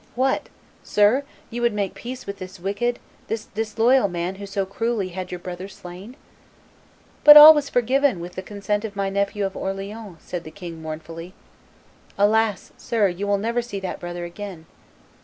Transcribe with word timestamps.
"What! 0.15 0.49
sir; 0.83 1.23
you 1.51 1.61
would 1.61 1.73
make 1.73 1.93
peace 1.93 2.25
with 2.25 2.39
this 2.39 2.59
wicked, 2.59 2.97
this 3.27 3.45
disloyal 3.45 4.07
man 4.07 4.33
who 4.41 4.47
so 4.47 4.65
cruelly 4.65 5.09
had 5.09 5.29
your 5.31 5.37
brother 5.37 5.67
slain?" 5.67 6.15
"But 7.23 7.37
all 7.37 7.53
was 7.53 7.69
forgiven 7.69 8.13
him 8.13 8.19
with 8.19 8.33
the 8.33 8.41
consent 8.41 8.83
of 8.83 8.95
my 8.95 9.11
nephew 9.11 9.45
of 9.45 9.55
Orleans," 9.55 10.17
said 10.23 10.43
the 10.43 10.49
king 10.49 10.81
mournfully. 10.81 11.35
"Alas! 12.17 12.71
sir, 12.79 13.09
you 13.09 13.27
will 13.27 13.37
never 13.37 13.61
see 13.61 13.79
that 13.79 13.99
brother 13.99 14.25
again." 14.25 14.65